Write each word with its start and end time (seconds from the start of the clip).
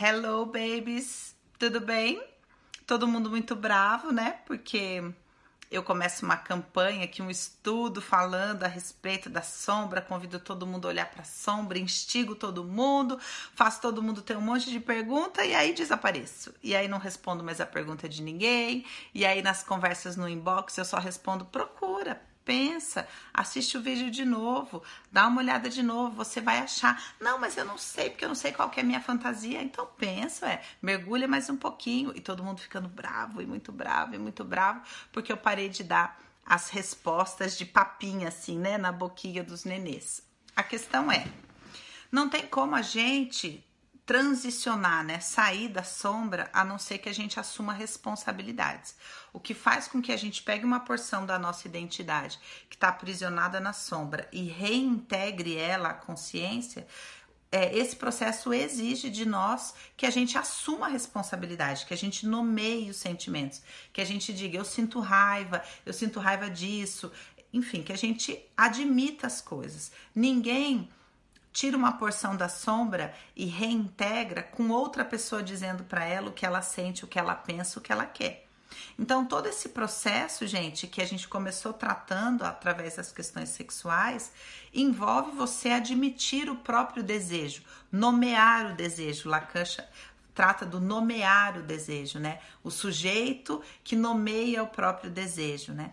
Hello, 0.00 0.46
babies! 0.46 1.36
Tudo 1.58 1.78
bem? 1.78 2.20
Todo 2.86 3.06
mundo 3.06 3.28
muito 3.28 3.54
bravo, 3.54 4.10
né? 4.10 4.40
Porque 4.46 5.04
eu 5.70 5.82
começo 5.82 6.24
uma 6.24 6.36
campanha 6.36 7.04
aqui, 7.04 7.20
um 7.20 7.30
estudo 7.30 8.00
falando 8.00 8.64
a 8.64 8.68
respeito 8.68 9.28
da 9.28 9.42
sombra, 9.42 10.00
convido 10.00 10.40
todo 10.40 10.66
mundo 10.66 10.86
a 10.86 10.90
olhar 10.90 11.10
para 11.10 11.20
a 11.20 11.26
sombra, 11.26 11.78
instigo 11.78 12.34
todo 12.34 12.64
mundo, 12.64 13.18
faço 13.54 13.82
todo 13.82 14.02
mundo 14.02 14.22
ter 14.22 14.36
um 14.36 14.40
monte 14.40 14.70
de 14.70 14.80
pergunta 14.80 15.44
e 15.44 15.54
aí 15.54 15.74
desapareço. 15.74 16.54
E 16.62 16.74
aí 16.74 16.88
não 16.88 16.98
respondo 16.98 17.44
mais 17.44 17.60
a 17.60 17.66
pergunta 17.66 18.08
de 18.08 18.22
ninguém, 18.22 18.86
e 19.14 19.26
aí 19.26 19.42
nas 19.42 19.62
conversas 19.62 20.16
no 20.16 20.26
inbox 20.26 20.76
eu 20.78 20.86
só 20.86 20.98
respondo 20.98 21.44
procura, 21.44 21.81
pensa, 22.44 23.08
assiste 23.32 23.76
o 23.76 23.82
vídeo 23.82 24.10
de 24.10 24.24
novo, 24.24 24.82
dá 25.10 25.26
uma 25.26 25.40
olhada 25.40 25.68
de 25.68 25.82
novo, 25.82 26.16
você 26.16 26.40
vai 26.40 26.58
achar. 26.58 27.02
Não, 27.20 27.38
mas 27.38 27.56
eu 27.56 27.64
não 27.64 27.78
sei, 27.78 28.10
porque 28.10 28.24
eu 28.24 28.28
não 28.28 28.34
sei 28.34 28.52
qual 28.52 28.70
é 28.76 28.80
a 28.80 28.84
minha 28.84 29.00
fantasia. 29.00 29.62
Então 29.62 29.86
pensa, 29.96 30.48
é, 30.48 30.62
mergulha 30.80 31.28
mais 31.28 31.48
um 31.48 31.56
pouquinho. 31.56 32.12
E 32.14 32.20
todo 32.20 32.44
mundo 32.44 32.60
ficando 32.60 32.88
bravo, 32.88 33.40
e 33.40 33.46
muito 33.46 33.72
bravo, 33.72 34.14
e 34.14 34.18
muito 34.18 34.44
bravo, 34.44 34.82
porque 35.12 35.32
eu 35.32 35.36
parei 35.36 35.68
de 35.68 35.82
dar 35.84 36.20
as 36.44 36.70
respostas 36.70 37.56
de 37.56 37.64
papinha, 37.64 38.28
assim, 38.28 38.58
né, 38.58 38.76
na 38.76 38.90
boquinha 38.90 39.44
dos 39.44 39.64
nenês. 39.64 40.22
A 40.54 40.62
questão 40.62 41.10
é, 41.10 41.26
não 42.10 42.28
tem 42.28 42.46
como 42.46 42.74
a 42.74 42.82
gente 42.82 43.64
transicionar, 44.04 45.04
né, 45.04 45.20
sair 45.20 45.68
da 45.68 45.84
sombra, 45.84 46.50
a 46.52 46.64
não 46.64 46.78
ser 46.78 46.98
que 46.98 47.08
a 47.08 47.14
gente 47.14 47.38
assuma 47.38 47.72
responsabilidades. 47.72 48.96
O 49.32 49.38
que 49.38 49.54
faz 49.54 49.86
com 49.86 50.02
que 50.02 50.12
a 50.12 50.16
gente 50.16 50.42
pegue 50.42 50.64
uma 50.64 50.80
porção 50.80 51.24
da 51.24 51.38
nossa 51.38 51.68
identidade 51.68 52.38
que 52.68 52.76
está 52.76 52.88
aprisionada 52.88 53.60
na 53.60 53.72
sombra 53.72 54.28
e 54.32 54.42
reintegre 54.42 55.56
ela 55.56 55.90
à 55.90 55.94
consciência, 55.94 56.86
é, 57.52 57.76
esse 57.76 57.94
processo 57.94 58.52
exige 58.52 59.10
de 59.10 59.26
nós 59.26 59.74
que 59.94 60.06
a 60.06 60.10
gente 60.10 60.38
assuma 60.38 60.86
a 60.86 60.88
responsabilidade, 60.88 61.84
que 61.84 61.92
a 61.92 61.96
gente 61.96 62.26
nomeie 62.26 62.88
os 62.90 62.96
sentimentos, 62.96 63.60
que 63.92 64.00
a 64.00 64.06
gente 64.06 64.32
diga 64.32 64.56
eu 64.56 64.64
sinto 64.64 65.00
raiva, 65.00 65.62
eu 65.84 65.92
sinto 65.92 66.18
raiva 66.18 66.48
disso, 66.48 67.12
enfim, 67.52 67.82
que 67.82 67.92
a 67.92 67.96
gente 67.96 68.42
admita 68.56 69.26
as 69.26 69.42
coisas. 69.42 69.92
Ninguém 70.14 70.88
tira 71.52 71.76
uma 71.76 71.92
porção 71.92 72.36
da 72.36 72.48
sombra 72.48 73.14
e 73.36 73.44
reintegra 73.44 74.42
com 74.42 74.70
outra 74.70 75.04
pessoa 75.04 75.42
dizendo 75.42 75.84
para 75.84 76.04
ela 76.04 76.30
o 76.30 76.32
que 76.32 76.46
ela 76.46 76.62
sente, 76.62 77.04
o 77.04 77.08
que 77.08 77.18
ela 77.18 77.34
pensa, 77.34 77.78
o 77.78 77.82
que 77.82 77.92
ela 77.92 78.06
quer. 78.06 78.46
Então, 78.98 79.24
todo 79.24 79.46
esse 79.46 79.68
processo, 79.68 80.46
gente, 80.46 80.86
que 80.86 81.02
a 81.02 81.04
gente 81.04 81.28
começou 81.28 81.72
tratando 81.72 82.42
através 82.42 82.96
das 82.96 83.12
questões 83.12 83.50
sexuais, 83.50 84.32
envolve 84.72 85.32
você 85.32 85.70
admitir 85.70 86.48
o 86.48 86.56
próprio 86.56 87.02
desejo, 87.02 87.62
nomear 87.90 88.72
o 88.72 88.74
desejo. 88.74 89.28
Lacan 89.28 89.64
trata 90.34 90.64
do 90.64 90.80
nomear 90.80 91.58
o 91.58 91.62
desejo, 91.62 92.18
né? 92.18 92.38
O 92.64 92.70
sujeito 92.70 93.62
que 93.84 93.94
nomeia 93.94 94.62
o 94.62 94.66
próprio 94.66 95.10
desejo, 95.10 95.72
né? 95.72 95.92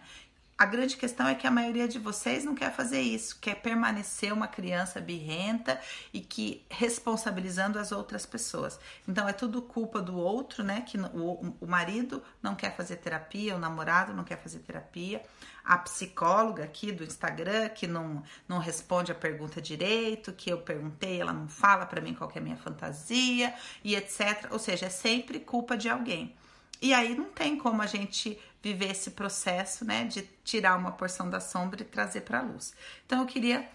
A 0.59 0.65
grande 0.65 0.97
questão 0.97 1.25
é 1.25 1.35
que 1.35 1.47
a 1.47 1.51
maioria 1.51 1.87
de 1.87 1.97
vocês 1.97 2.43
não 2.43 2.53
quer 2.53 2.73
fazer 2.73 2.99
isso, 2.99 3.39
quer 3.39 3.55
permanecer 3.61 4.33
uma 4.33 4.45
criança 4.45 4.99
birrenta 4.99 5.79
e 6.11 6.19
que 6.19 6.65
responsabilizando 6.69 7.79
as 7.79 7.93
outras 7.93 8.25
pessoas. 8.25 8.77
Então 9.07 9.25
é 9.25 9.31
tudo 9.31 9.61
culpa 9.61 10.01
do 10.01 10.17
outro, 10.17 10.61
né? 10.61 10.81
Que 10.81 10.97
o, 10.97 11.55
o 11.61 11.65
marido 11.65 12.21
não 12.43 12.55
quer 12.55 12.75
fazer 12.75 12.97
terapia, 12.97 13.55
o 13.55 13.57
namorado 13.57 14.13
não 14.13 14.25
quer 14.25 14.37
fazer 14.37 14.59
terapia, 14.59 15.23
a 15.63 15.77
psicóloga 15.77 16.65
aqui 16.65 16.91
do 16.91 17.05
Instagram 17.05 17.69
que 17.69 17.87
não, 17.87 18.21
não 18.45 18.59
responde 18.59 19.13
a 19.13 19.15
pergunta 19.15 19.61
direito, 19.61 20.33
que 20.33 20.49
eu 20.51 20.57
perguntei, 20.57 21.21
ela 21.21 21.31
não 21.31 21.47
fala 21.47 21.85
para 21.85 22.01
mim 22.01 22.13
qual 22.13 22.29
é 22.35 22.37
a 22.37 22.41
minha 22.41 22.57
fantasia 22.57 23.53
e 23.81 23.95
etc. 23.95 24.49
Ou 24.51 24.59
seja, 24.59 24.87
é 24.87 24.89
sempre 24.89 25.39
culpa 25.39 25.77
de 25.77 25.87
alguém. 25.87 26.35
E 26.81 26.93
aí 26.93 27.15
não 27.15 27.25
tem 27.25 27.57
como 27.57 27.81
a 27.81 27.85
gente 27.85 28.39
viver 28.61 28.91
esse 28.91 29.11
processo, 29.11 29.85
né, 29.85 30.05
de 30.05 30.23
tirar 30.43 30.77
uma 30.77 30.91
porção 30.91 31.29
da 31.29 31.39
sombra 31.39 31.81
e 31.81 31.85
trazer 31.85 32.21
para 32.21 32.39
a 32.39 32.41
luz. 32.41 32.73
Então 33.05 33.21
eu 33.21 33.25
queria 33.25 33.69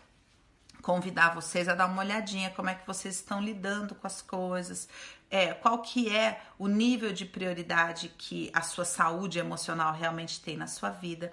convidar 0.83 1.35
vocês 1.35 1.67
a 1.67 1.75
dar 1.75 1.87
uma 1.87 2.03
olhadinha 2.03 2.51
como 2.51 2.69
é 2.69 2.75
que 2.75 2.87
vocês 2.87 3.15
estão 3.15 3.41
lidando 3.41 3.95
com 3.95 4.07
as 4.07 4.21
coisas, 4.21 4.87
é, 5.31 5.55
qual 5.55 5.81
que 5.81 6.15
é 6.15 6.41
o 6.59 6.69
nível 6.69 7.13
de 7.13 7.25
prioridade 7.25 8.11
que 8.19 8.51
a 8.53 8.61
sua 8.61 8.85
saúde 8.85 9.39
emocional 9.39 9.95
realmente 9.95 10.41
tem 10.41 10.57
na 10.57 10.67
sua 10.67 10.91
vida 10.91 11.33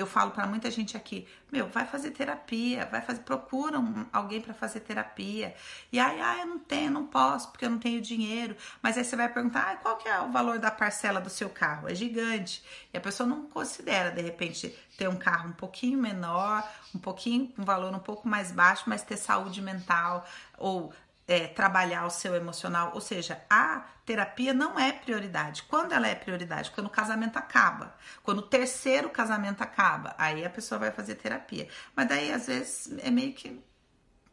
eu 0.00 0.06
falo 0.06 0.30
para 0.30 0.46
muita 0.46 0.70
gente 0.70 0.96
aqui, 0.96 1.26
meu, 1.52 1.68
vai 1.68 1.86
fazer 1.86 2.10
terapia, 2.10 2.86
vai 2.86 3.02
fazer, 3.02 3.20
procura 3.20 3.78
um, 3.78 4.06
alguém 4.12 4.40
para 4.40 4.54
fazer 4.54 4.80
terapia. 4.80 5.54
E 5.92 5.98
aí, 5.98 6.20
ah, 6.20 6.38
eu 6.40 6.46
não 6.46 6.58
tenho, 6.58 6.90
não 6.90 7.06
posso, 7.06 7.50
porque 7.50 7.64
eu 7.64 7.70
não 7.70 7.78
tenho 7.78 8.00
dinheiro. 8.00 8.56
Mas 8.82 8.96
aí 8.96 9.04
você 9.04 9.16
vai 9.16 9.28
perguntar, 9.28 9.72
ah, 9.72 9.76
qual 9.76 9.96
que 9.96 10.08
é 10.08 10.20
o 10.20 10.30
valor 10.30 10.58
da 10.58 10.70
parcela 10.70 11.20
do 11.20 11.28
seu 11.28 11.50
carro? 11.50 11.88
É 11.88 11.94
gigante. 11.94 12.64
E 12.92 12.96
a 12.96 13.00
pessoa 13.00 13.28
não 13.28 13.46
considera, 13.48 14.10
de 14.10 14.22
repente, 14.22 14.74
ter 14.96 15.08
um 15.08 15.16
carro 15.16 15.50
um 15.50 15.52
pouquinho 15.52 15.98
menor, 15.98 16.66
um 16.94 16.98
pouquinho, 16.98 17.52
um 17.58 17.64
valor 17.64 17.94
um 17.94 17.98
pouco 17.98 18.28
mais 18.28 18.52
baixo, 18.52 18.84
mas 18.86 19.02
ter 19.02 19.16
saúde 19.16 19.60
mental 19.60 20.26
ou 20.56 20.92
é, 21.30 21.46
trabalhar 21.46 22.04
o 22.06 22.10
seu 22.10 22.34
emocional, 22.34 22.90
ou 22.92 23.00
seja, 23.00 23.40
a 23.48 23.86
terapia 24.04 24.52
não 24.52 24.76
é 24.76 24.90
prioridade. 24.90 25.62
Quando 25.62 25.92
ela 25.92 26.08
é 26.08 26.14
prioridade? 26.16 26.72
Quando 26.72 26.88
o 26.88 26.90
casamento 26.90 27.36
acaba. 27.36 27.94
Quando 28.24 28.40
o 28.40 28.42
terceiro 28.42 29.08
casamento 29.08 29.62
acaba, 29.62 30.12
aí 30.18 30.44
a 30.44 30.50
pessoa 30.50 30.80
vai 30.80 30.90
fazer 30.90 31.14
terapia. 31.14 31.68
Mas 31.94 32.08
daí, 32.08 32.32
às 32.32 32.48
vezes, 32.48 32.92
é 32.98 33.12
meio 33.12 33.32
que 33.32 33.62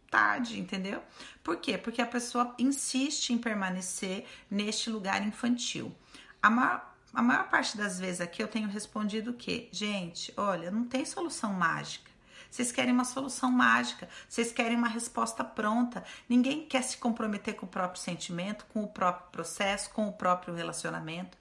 tarde, 0.10 0.60
entendeu? 0.60 1.04
Por 1.44 1.58
quê? 1.58 1.78
Porque 1.78 2.02
a 2.02 2.08
pessoa 2.08 2.56
insiste 2.58 3.30
em 3.30 3.38
permanecer 3.38 4.26
neste 4.50 4.90
lugar 4.90 5.22
infantil. 5.22 5.96
A 6.42 6.50
maior, 6.50 6.96
a 7.14 7.22
maior 7.22 7.48
parte 7.48 7.78
das 7.78 8.00
vezes 8.00 8.22
aqui 8.22 8.42
eu 8.42 8.48
tenho 8.48 8.68
respondido 8.68 9.34
que, 9.34 9.70
gente, 9.72 10.34
olha, 10.36 10.72
não 10.72 10.84
tem 10.84 11.06
solução 11.06 11.54
mágica. 11.54 12.10
Vocês 12.58 12.72
querem 12.72 12.92
uma 12.92 13.06
solução 13.06 13.52
mágica, 13.52 14.10
vocês 14.28 14.52
querem 14.52 14.76
uma 14.76 14.88
resposta 14.88 15.44
pronta. 15.44 16.04
Ninguém 16.28 16.66
quer 16.66 16.82
se 16.82 16.98
comprometer 16.98 17.54
com 17.54 17.68
o 17.68 17.70
próprio 17.70 18.02
sentimento, 18.02 18.66
com 18.74 18.84
o 18.84 18.88
próprio 18.88 19.30
processo, 19.32 19.92
com 19.92 20.08
o 20.08 20.12
próprio 20.12 20.56
relacionamento. 20.56 21.38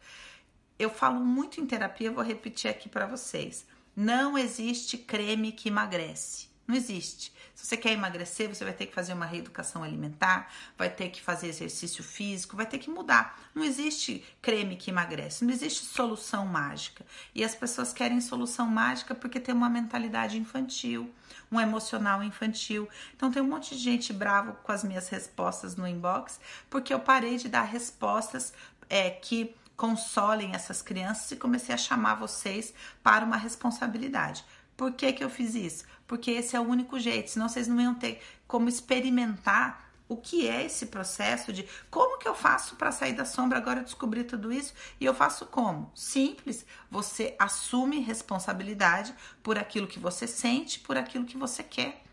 Eu 0.78 0.90
falo 0.90 1.18
muito 1.18 1.58
em 1.58 1.64
terapia, 1.64 2.12
vou 2.12 2.22
repetir 2.22 2.70
aqui 2.70 2.86
para 2.86 3.06
vocês. 3.06 3.66
Não 3.96 4.36
existe 4.36 4.98
creme 4.98 5.52
que 5.52 5.70
emagrece. 5.70 6.50
Não 6.66 6.74
existe. 6.74 7.32
Se 7.54 7.66
você 7.66 7.76
quer 7.76 7.92
emagrecer, 7.92 8.48
você 8.48 8.64
vai 8.64 8.72
ter 8.72 8.86
que 8.86 8.94
fazer 8.94 9.12
uma 9.12 9.24
reeducação 9.24 9.82
alimentar, 9.82 10.52
vai 10.76 10.90
ter 10.90 11.08
que 11.10 11.22
fazer 11.22 11.48
exercício 11.48 12.02
físico, 12.02 12.56
vai 12.56 12.66
ter 12.66 12.78
que 12.78 12.90
mudar. 12.90 13.40
Não 13.54 13.64
existe 13.64 14.24
creme 14.42 14.76
que 14.76 14.90
emagrece, 14.90 15.44
não 15.44 15.52
existe 15.52 15.84
solução 15.84 16.44
mágica. 16.44 17.06
E 17.34 17.44
as 17.44 17.54
pessoas 17.54 17.92
querem 17.92 18.20
solução 18.20 18.66
mágica 18.66 19.14
porque 19.14 19.40
tem 19.40 19.54
uma 19.54 19.70
mentalidade 19.70 20.36
infantil, 20.38 21.10
um 21.50 21.60
emocional 21.60 22.22
infantil. 22.22 22.88
Então 23.14 23.30
tem 23.30 23.42
um 23.42 23.48
monte 23.48 23.76
de 23.76 23.82
gente 23.82 24.12
bravo 24.12 24.54
com 24.62 24.72
as 24.72 24.82
minhas 24.82 25.08
respostas 25.08 25.76
no 25.76 25.86
inbox, 25.86 26.40
porque 26.68 26.92
eu 26.92 27.00
parei 27.00 27.38
de 27.38 27.48
dar 27.48 27.62
respostas 27.62 28.52
é, 28.90 29.08
que 29.08 29.54
consolem 29.76 30.54
essas 30.54 30.80
crianças 30.80 31.30
e 31.30 31.36
comecei 31.36 31.74
a 31.74 31.78
chamar 31.78 32.14
vocês 32.14 32.72
para 33.02 33.24
uma 33.24 33.36
responsabilidade. 33.36 34.44
Por 34.76 34.92
que, 34.92 35.12
que 35.12 35.24
eu 35.24 35.30
fiz 35.30 35.54
isso? 35.54 35.84
Porque 36.06 36.30
esse 36.30 36.54
é 36.54 36.60
o 36.60 36.68
único 36.68 36.98
jeito, 36.98 37.30
senão 37.30 37.48
vocês 37.48 37.66
não 37.66 37.80
iam 37.80 37.94
ter 37.94 38.22
como 38.46 38.68
experimentar 38.68 39.86
o 40.08 40.16
que 40.16 40.48
é 40.48 40.64
esse 40.64 40.86
processo 40.86 41.52
de 41.52 41.68
como 41.90 42.18
que 42.18 42.28
eu 42.28 42.34
faço 42.34 42.76
para 42.76 42.92
sair 42.92 43.12
da 43.12 43.24
sombra 43.24 43.58
agora 43.58 43.80
eu 43.80 43.84
descobri 43.84 44.22
tudo 44.22 44.52
isso 44.52 44.72
e 45.00 45.04
eu 45.04 45.12
faço 45.12 45.46
como? 45.46 45.90
Simples, 45.94 46.64
você 46.90 47.34
assume 47.38 47.98
responsabilidade 48.00 49.14
por 49.42 49.58
aquilo 49.58 49.88
que 49.88 49.98
você 49.98 50.26
sente, 50.26 50.78
por 50.78 50.96
aquilo 50.96 51.24
que 51.24 51.36
você 51.36 51.62
quer. 51.62 52.04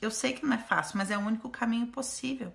Eu 0.00 0.10
sei 0.10 0.32
que 0.32 0.44
não 0.44 0.54
é 0.54 0.58
fácil, 0.58 0.98
mas 0.98 1.10
é 1.10 1.16
o 1.16 1.20
único 1.20 1.48
caminho 1.48 1.86
possível. 1.86 2.52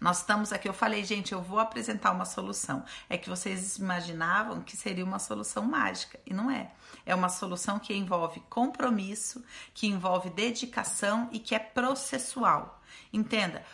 Nós 0.00 0.18
estamos 0.18 0.52
aqui, 0.52 0.68
eu 0.68 0.72
falei, 0.72 1.04
gente, 1.04 1.32
eu 1.32 1.42
vou 1.42 1.58
apresentar 1.58 2.10
uma 2.12 2.24
solução. 2.24 2.84
É 3.08 3.16
que 3.16 3.28
vocês 3.28 3.76
imaginavam 3.76 4.62
que 4.62 4.76
seria 4.76 5.04
uma 5.04 5.18
solução 5.18 5.64
mágica, 5.64 6.18
e 6.26 6.32
não 6.32 6.50
é. 6.50 6.72
É 7.04 7.14
uma 7.14 7.28
solução 7.28 7.78
que 7.78 7.94
envolve 7.94 8.40
compromisso, 8.48 9.44
que 9.74 9.86
envolve 9.86 10.30
dedicação 10.30 11.28
e 11.32 11.38
que 11.38 11.54
é 11.54 11.58
processual. 11.58 12.80
Entenda, 13.12 13.64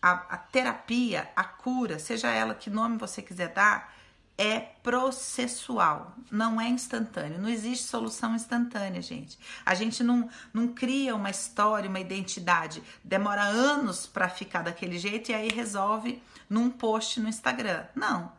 a, 0.00 0.12
a 0.12 0.36
terapia, 0.36 1.30
a 1.34 1.44
cura, 1.44 1.98
seja 1.98 2.28
ela 2.28 2.54
que 2.54 2.68
nome 2.68 2.98
você 2.98 3.22
quiser 3.22 3.48
dar, 3.48 3.94
é 4.36 4.58
processual, 4.58 6.14
não 6.30 6.60
é 6.60 6.68
instantâneo. 6.68 7.38
Não 7.38 7.48
existe 7.48 7.86
solução 7.86 8.34
instantânea, 8.34 9.00
gente. 9.00 9.38
A 9.64 9.74
gente 9.74 10.02
não, 10.02 10.28
não 10.52 10.68
cria 10.68 11.14
uma 11.14 11.30
história, 11.30 11.88
uma 11.88 12.00
identidade, 12.00 12.82
demora 13.02 13.42
anos 13.42 14.06
para 14.06 14.28
ficar 14.28 14.62
daquele 14.62 14.98
jeito 14.98 15.30
e 15.30 15.34
aí 15.34 15.48
resolve 15.48 16.20
num 16.50 16.68
post 16.68 17.20
no 17.20 17.28
Instagram. 17.28 17.84
Não. 17.94 18.32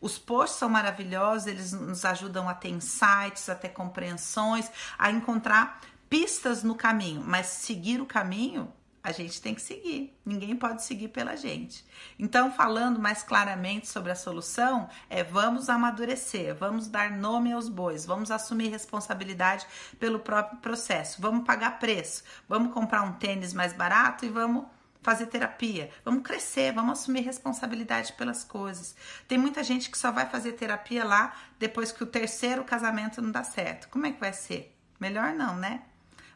Os 0.00 0.18
posts 0.18 0.58
são 0.58 0.68
maravilhosos, 0.68 1.46
eles 1.46 1.72
nos 1.72 2.04
ajudam 2.04 2.48
a 2.48 2.54
ter 2.54 2.68
insights, 2.68 3.48
a 3.48 3.54
ter 3.54 3.70
compreensões, 3.70 4.70
a 4.98 5.10
encontrar 5.10 5.80
pistas 6.08 6.62
no 6.62 6.74
caminho, 6.74 7.22
mas 7.24 7.46
seguir 7.46 8.00
o 8.00 8.06
caminho 8.06 8.72
a 9.06 9.12
gente 9.12 9.40
tem 9.40 9.54
que 9.54 9.62
seguir. 9.62 10.18
Ninguém 10.26 10.56
pode 10.56 10.82
seguir 10.82 11.06
pela 11.06 11.36
gente. 11.36 11.84
Então, 12.18 12.50
falando 12.50 12.98
mais 12.98 13.22
claramente 13.22 13.86
sobre 13.86 14.10
a 14.10 14.16
solução, 14.16 14.88
é 15.08 15.22
vamos 15.22 15.68
amadurecer, 15.68 16.56
vamos 16.56 16.88
dar 16.88 17.12
nome 17.12 17.52
aos 17.52 17.68
bois, 17.68 18.04
vamos 18.04 18.32
assumir 18.32 18.68
responsabilidade 18.68 19.64
pelo 20.00 20.18
próprio 20.18 20.58
processo, 20.58 21.22
vamos 21.22 21.46
pagar 21.46 21.78
preço, 21.78 22.24
vamos 22.48 22.74
comprar 22.74 23.02
um 23.02 23.12
tênis 23.12 23.54
mais 23.54 23.72
barato 23.72 24.26
e 24.26 24.28
vamos 24.28 24.64
fazer 25.00 25.26
terapia, 25.26 25.88
vamos 26.04 26.24
crescer, 26.24 26.72
vamos 26.72 26.98
assumir 26.98 27.20
responsabilidade 27.20 28.12
pelas 28.14 28.42
coisas. 28.42 28.96
Tem 29.28 29.38
muita 29.38 29.62
gente 29.62 29.88
que 29.88 29.96
só 29.96 30.10
vai 30.10 30.28
fazer 30.28 30.54
terapia 30.54 31.04
lá 31.04 31.32
depois 31.60 31.92
que 31.92 32.02
o 32.02 32.06
terceiro 32.06 32.64
casamento 32.64 33.22
não 33.22 33.30
dá 33.30 33.44
certo. 33.44 33.88
Como 33.88 34.04
é 34.04 34.10
que 34.10 34.18
vai 34.18 34.32
ser? 34.32 34.76
Melhor 34.98 35.32
não, 35.32 35.54
né? 35.54 35.82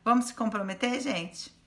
Vamos 0.05 0.26
se 0.26 0.34
comprometer, 0.34 1.00
gente? 1.00 1.58